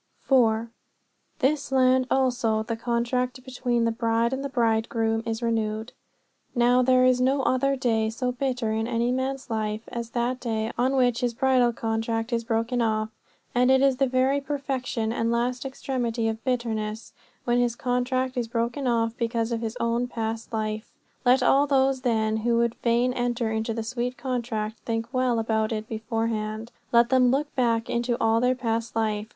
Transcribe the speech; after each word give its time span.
4. 0.21 0.61
"In 0.61 0.69
this 1.37 1.71
land 1.71 2.07
also 2.09 2.63
the 2.63 2.75
contract 2.75 3.43
between 3.45 3.85
the 3.85 3.91
bride 3.91 4.33
and 4.33 4.43
the 4.43 4.49
bridegroom 4.49 5.21
is 5.27 5.43
renewed." 5.43 5.91
Now, 6.55 6.81
there 6.81 7.05
is 7.05 7.21
no 7.21 7.43
other 7.43 7.75
day 7.75 8.09
so 8.09 8.31
bitter 8.31 8.71
in 8.71 8.87
any 8.87 9.11
man's 9.11 9.51
life 9.51 9.83
as 9.89 10.09
that 10.09 10.39
day 10.39 10.69
is 10.69 10.73
on 10.75 10.95
which 10.95 11.19
his 11.21 11.35
bridal 11.35 11.71
contract 11.71 12.33
is 12.33 12.43
broken 12.43 12.81
off. 12.81 13.09
And 13.53 13.69
it 13.69 13.83
is 13.83 13.97
the 13.97 14.07
very 14.07 14.41
perfection 14.41 15.13
and 15.13 15.31
last 15.31 15.65
extremity 15.65 16.27
of 16.27 16.43
bitterness 16.43 17.13
when 17.43 17.59
his 17.59 17.75
contract 17.75 18.35
is 18.35 18.47
broken 18.47 18.87
off 18.87 19.15
because 19.17 19.51
of 19.51 19.61
his 19.61 19.77
own 19.79 20.07
past 20.07 20.51
life. 20.51 20.91
Let 21.25 21.43
all 21.43 21.67
those, 21.67 22.01
then, 22.01 22.37
who 22.37 22.57
would 22.57 22.73
fain 22.73 23.13
enter 23.13 23.51
into 23.51 23.71
that 23.75 23.83
sweet 23.83 24.17
contract 24.17 24.79
think 24.79 25.13
well 25.13 25.37
about 25.37 25.71
it 25.71 25.87
beforehand. 25.87 26.71
Let 26.91 27.09
them 27.09 27.29
look 27.29 27.53
back 27.55 27.87
into 27.87 28.17
all 28.19 28.41
their 28.41 28.55
past 28.55 28.95
life. 28.95 29.27